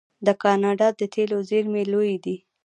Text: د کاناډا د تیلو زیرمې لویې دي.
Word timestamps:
د 0.25 0.27
کاناډا 0.41 0.87
د 0.99 1.01
تیلو 1.13 1.37
زیرمې 1.49 1.83
لویې 1.91 2.17
دي. 2.25 2.35